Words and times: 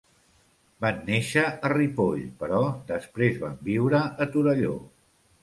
Van 0.85 0.95
néixer 1.09 1.43
a 1.69 1.71
Ripoll, 1.73 2.23
però 2.41 2.63
després 2.93 3.39
van 3.45 3.61
viure 3.69 4.03
a 4.03 4.29
Torelló. 4.35 4.75